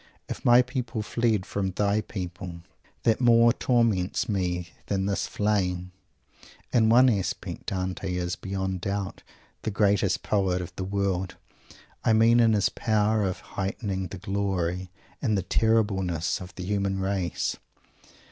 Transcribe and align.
"If 0.27 0.43
my 0.43 0.63
people 0.63 1.03
fled 1.03 1.45
from 1.45 1.69
thy 1.69 2.01
people 2.01 2.63
that 3.03 3.21
more 3.21 3.53
torments 3.53 4.27
me 4.27 4.69
than 4.87 5.05
this 5.05 5.27
flame." 5.27 5.91
In 6.73 6.89
one 6.89 7.05
respect 7.05 7.67
Dante 7.67 8.15
is, 8.15 8.35
beyond 8.35 8.81
doubt, 8.81 9.21
the 9.61 9.69
greatest 9.69 10.23
poet 10.23 10.59
of 10.59 10.75
the 10.75 10.83
world. 10.83 11.35
I 12.03 12.13
mean 12.13 12.39
in 12.39 12.53
his 12.53 12.69
power 12.69 13.23
of 13.23 13.41
heightening 13.53 14.07
the 14.07 14.17
glory 14.17 14.89
and 15.21 15.37
the 15.37 15.43
terribleness 15.43 16.41
of 16.41 16.55
the 16.55 16.63
human 16.63 16.99
race. 16.99 17.57